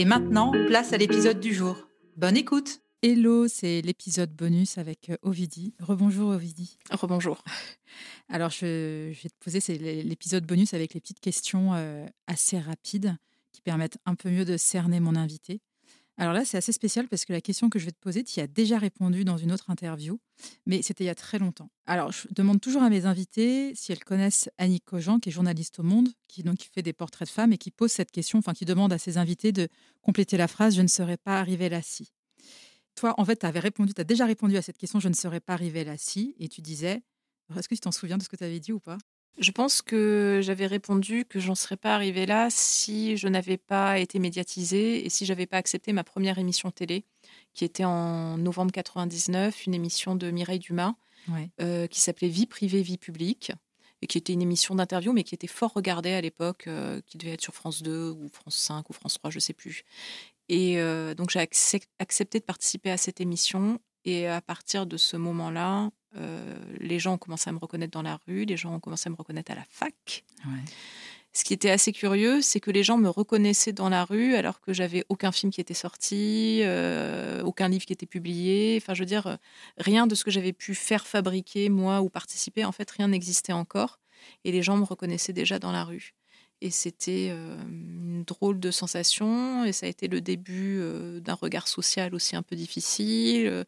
[0.00, 1.76] Et maintenant, place à l'épisode du jour.
[2.16, 5.74] Bonne écoute Hello, c'est l'épisode bonus avec euh, Ovidie.
[5.80, 6.78] Rebonjour Ovidie.
[6.92, 7.42] Rebonjour.
[8.28, 13.16] Alors, je, vais te poser c'est l'épisode bonus avec les petites questions euh, assez rapides
[13.50, 15.60] qui permettent un peu mieux de cerner mon invité.
[16.18, 18.40] Alors là, c'est assez spécial parce que la question que je vais te poser, tu
[18.40, 20.18] y as déjà répondu dans une autre interview,
[20.66, 21.70] mais c'était il y a très longtemps.
[21.86, 25.78] Alors, je demande toujours à mes invités si elles connaissent Annie Cogent, qui est journaliste
[25.78, 28.52] au Monde, qui donc fait des portraits de femmes et qui pose cette question, enfin
[28.52, 29.68] qui demande à ses invités de
[30.02, 32.12] compléter la phrase Je ne serais pas arrivée là si.
[32.96, 35.14] Toi, en fait, tu avais répondu, tu as déjà répondu à cette question, je ne
[35.14, 37.00] serais pas arrivée là si, et tu disais,
[37.56, 38.98] est-ce que tu t'en souviens de ce que tu avais dit ou pas?
[39.38, 43.98] Je pense que j'avais répondu que j'en serais pas arrivée là si je n'avais pas
[44.00, 47.04] été médiatisée et si j'avais pas accepté ma première émission télé,
[47.54, 50.94] qui était en novembre 99, une émission de Mireille Dumas,
[51.60, 53.52] euh, qui s'appelait Vie privée, vie publique
[54.00, 57.18] et qui était une émission d'interview, mais qui était fort regardée à l'époque, euh, qui
[57.18, 59.84] devait être sur France 2 ou France 5 ou France 3, je ne sais plus.
[60.48, 63.80] Et euh, donc j'ai accepté de participer à cette émission.
[64.04, 68.02] Et à partir de ce moment-là, euh, les gens ont commencé à me reconnaître dans
[68.02, 70.24] la rue, les gens ont commencé à me reconnaître à la fac.
[71.34, 74.60] Ce qui était assez curieux, c'est que les gens me reconnaissaient dans la rue alors
[74.60, 78.78] que j'avais aucun film qui était sorti, euh, aucun livre qui était publié.
[78.80, 79.38] Enfin, je veux dire,
[79.76, 83.52] rien de ce que j'avais pu faire fabriquer, moi, ou participer, en fait, rien n'existait
[83.52, 84.00] encore.
[84.44, 86.14] Et les gens me reconnaissaient déjà dans la rue.
[86.60, 89.64] Et c'était une drôle de sensation.
[89.64, 90.82] Et ça a été le début
[91.20, 93.64] d'un regard social aussi un peu difficile,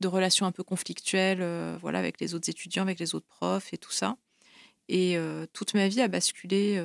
[0.00, 3.78] de relations un peu conflictuelles voilà, avec les autres étudiants, avec les autres profs et
[3.78, 4.16] tout ça.
[4.88, 5.16] Et
[5.52, 6.78] toute ma vie a basculé.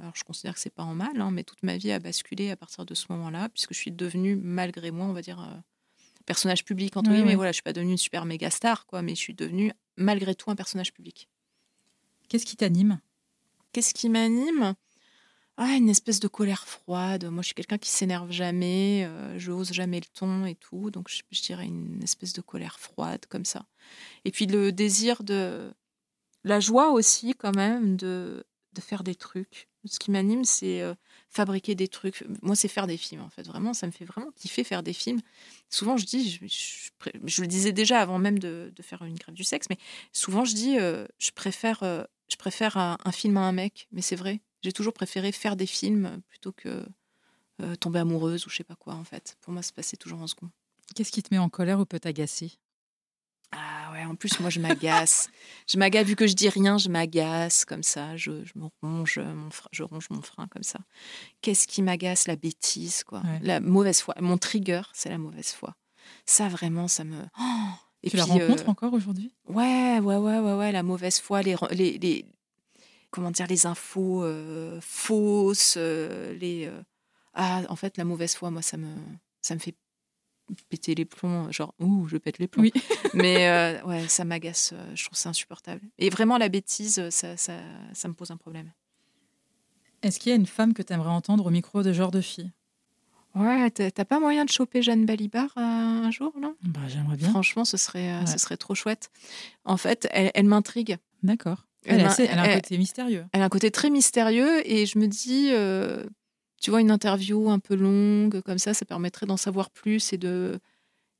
[0.00, 2.50] alors, je considère que c'est pas en mal, hein, mais toute ma vie a basculé
[2.50, 5.62] à partir de ce moment-là, puisque je suis devenue, malgré moi, on va dire,
[6.26, 7.36] personnage public, entre guillemets.
[7.36, 10.34] Voilà, je suis pas devenue une super méga star, quoi, mais je suis devenue, malgré
[10.34, 11.28] tout, un personnage public.
[12.28, 13.00] Qu'est-ce qui t'anime?
[13.72, 14.74] Qu'est-ce qui m'anime?
[15.56, 17.26] Ah, une espèce de colère froide.
[17.26, 20.90] Moi, je suis quelqu'un qui s'énerve jamais, euh, je hausse jamais le ton et tout.
[20.90, 23.64] Donc, je, dirais une espèce de colère froide comme ça.
[24.24, 25.72] Et puis, le désir de.
[26.42, 29.68] La joie aussi, quand même, de, de faire des trucs.
[29.86, 30.94] Ce qui m'anime, c'est euh,
[31.28, 32.24] fabriquer des trucs.
[32.42, 33.46] Moi, c'est faire des films, en fait.
[33.46, 35.20] Vraiment, ça me fait vraiment kiffer faire des films.
[35.70, 39.44] Souvent, je dis, je, le disais déjà avant même de, de, faire une grève du
[39.44, 39.78] sexe, mais
[40.12, 41.80] souvent, je dis, euh, je préfère,
[42.28, 43.88] je préfère un film à un mec.
[43.92, 46.86] Mais c'est vrai j'ai toujours préféré faire des films plutôt que
[47.62, 49.36] euh, tomber amoureuse ou je sais pas quoi en fait.
[49.42, 50.50] Pour moi, ça passait toujours en second.
[50.94, 52.52] Qu'est-ce qui te met en colère ou peut t'agacer?
[53.52, 55.28] Ah ouais, en plus moi je m'agace.
[55.68, 58.16] je m'agace vu que je dis rien, je m'agace comme ça.
[58.16, 60.80] Je, me ronge mon je ronge mon frein comme ça.
[61.42, 62.26] Qu'est-ce qui m'agace?
[62.26, 63.22] La bêtise quoi.
[63.42, 64.14] La mauvaise foi.
[64.20, 65.76] Mon trigger, c'est la mauvaise foi.
[66.26, 67.18] Ça vraiment, ça me.
[67.38, 67.70] Oh
[68.02, 69.32] et tu la rencontres euh, encore aujourd'hui?
[69.48, 70.72] Ouais, ouais, ouais, ouais, ouais.
[70.72, 72.26] La mauvaise foi, les, les,
[73.14, 76.82] comment dire, les infos euh, fausses, euh, les euh,
[77.34, 78.92] ah, en fait, la mauvaise foi, moi, ça me,
[79.40, 79.76] ça me fait
[80.68, 82.64] péter les plombs, genre, ouh, je pète les plombs.
[82.64, 82.72] Oui.
[83.14, 85.80] Mais ouais, ça m'agace, je trouve ça insupportable.
[85.98, 87.60] Et vraiment, la bêtise, ça, ça,
[87.92, 88.72] ça me pose un problème.
[90.02, 92.20] Est-ce qu'il y a une femme que tu aimerais entendre au micro de genre de
[92.20, 92.52] fille?
[93.36, 96.56] Ouais, t'as pas moyen de choper Jeanne Balibar un jour, non?
[96.62, 97.30] Bah, J'aimerais bien.
[97.30, 99.10] Franchement, ce serait, ce serait trop chouette.
[99.64, 100.98] En fait, elle m'intrigue.
[101.22, 101.64] D'accord.
[101.84, 103.24] Elle, a, un côté mystérieux.
[103.32, 106.04] Elle a un côté très mystérieux et je me dis, euh,
[106.60, 110.18] tu vois, une interview un peu longue comme ça, ça permettrait d'en savoir plus et
[110.18, 110.58] de,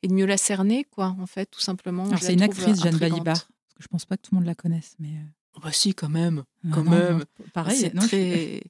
[0.02, 2.14] et de mieux la cerner, quoi, en fait, tout simplement.
[2.16, 3.34] c'est une actrice, Jeanne Balibar.
[3.34, 3.44] Parce
[3.76, 5.08] que je pense pas que tout le monde la connaisse, mais.
[5.08, 7.24] Euh, bah si, quand même, ah quand même.
[7.52, 8.62] pareil, c'est très,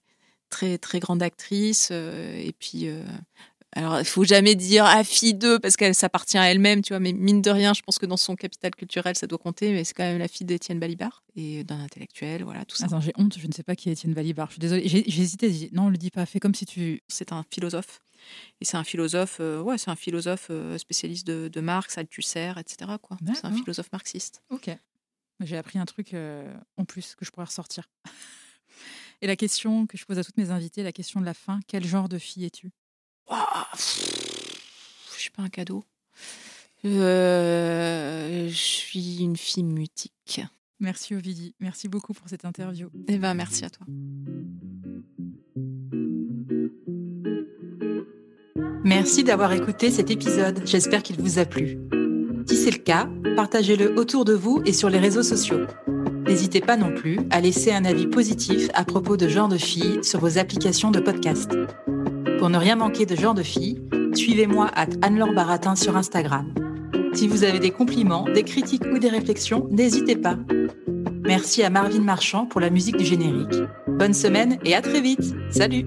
[0.50, 1.88] très, très grande actrice.
[1.90, 2.88] Euh, et puis,
[3.76, 7.00] Alors, il faut jamais dire ah fille d'eux parce qu'elle s'appartient à elle-même, tu vois.
[7.00, 9.72] Mais mine de rien, je pense que dans son capital culturel, ça doit compter.
[9.72, 12.86] Mais c'est quand même la fille d'Étienne Balibar et d'un intellectuel, voilà, tout ça.
[12.86, 14.46] Attends, j'ai honte, je ne sais pas qui est Étienne Balibar.
[14.48, 14.86] Je suis désolée.
[14.86, 15.50] J'ai hésité.
[15.50, 16.24] dit, Non, le dis pas.
[16.24, 17.02] Fais comme si tu.
[17.08, 18.00] C'est un philosophe.
[18.60, 22.52] Et c'est un philosophe, euh, ouais, c'est un philosophe euh, spécialiste de, de Marx, Althusser,
[22.58, 22.92] etc.
[23.02, 23.18] Quoi.
[23.34, 24.42] C'est un philosophe marxiste.
[24.50, 24.70] Ok.
[25.40, 27.88] J'ai appris un truc euh, en plus que je pourrais ressortir.
[29.20, 31.60] Et la question que je pose à toutes mes invitées, la question de la fin
[31.66, 32.70] quel genre de fille es-tu?
[33.30, 34.60] Ouah, pff,
[35.14, 35.84] Je suis pas un cadeau.
[36.84, 40.40] Euh, je suis une fille mutique.
[40.80, 41.54] Merci Ovidie.
[41.60, 42.90] Merci beaucoup pour cette interview.
[43.08, 43.86] Eh ben, merci à toi.
[48.84, 51.78] Merci d'avoir écouté cet épisode, j'espère qu'il vous a plu.
[52.46, 55.60] Si c'est le cas, partagez-le autour de vous et sur les réseaux sociaux.
[56.26, 60.00] N'hésitez pas non plus à laisser un avis positif à propos de Genre de Filles
[60.02, 61.50] sur vos applications de podcast.
[62.44, 63.80] Pour ne rien manquer de Genre de Filles,
[64.12, 66.52] suivez-moi à Anne-Laure Baratin sur Instagram.
[67.14, 70.36] Si vous avez des compliments, des critiques ou des réflexions, n'hésitez pas.
[71.24, 73.54] Merci à Marvin Marchand pour la musique du générique.
[73.88, 75.24] Bonne semaine et à très vite.
[75.50, 75.86] Salut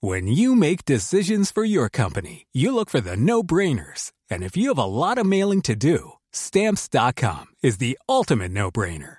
[0.00, 4.12] When you make decisions for your company, you look for the no brainers.
[4.30, 8.70] And if you have a lot of mailing to do, stamps.com is the ultimate no
[8.70, 9.18] brainer.